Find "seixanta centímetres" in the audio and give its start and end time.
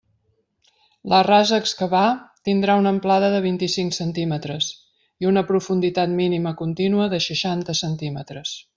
7.31-8.61